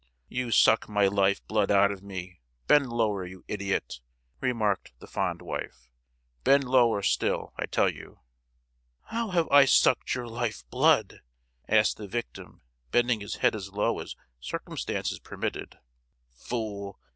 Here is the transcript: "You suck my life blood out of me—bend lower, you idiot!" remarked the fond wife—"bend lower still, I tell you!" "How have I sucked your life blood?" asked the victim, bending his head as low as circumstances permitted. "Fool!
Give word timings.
"You 0.29 0.49
suck 0.49 0.89
my 0.89 1.05
life 1.05 1.45
blood 1.45 1.69
out 1.69 1.91
of 1.91 2.01
me—bend 2.01 2.87
lower, 2.89 3.23
you 3.23 3.45
idiot!" 3.47 3.99
remarked 4.39 4.93
the 4.97 5.05
fond 5.05 5.43
wife—"bend 5.43 6.63
lower 6.63 7.03
still, 7.03 7.53
I 7.55 7.67
tell 7.67 7.87
you!" 7.87 8.19
"How 9.03 9.27
have 9.29 9.47
I 9.51 9.65
sucked 9.65 10.15
your 10.15 10.27
life 10.27 10.63
blood?" 10.71 11.21
asked 11.69 11.97
the 11.97 12.07
victim, 12.07 12.63
bending 12.89 13.19
his 13.21 13.35
head 13.45 13.55
as 13.55 13.73
low 13.73 13.99
as 13.99 14.15
circumstances 14.39 15.19
permitted. 15.19 15.77
"Fool! 16.33 16.99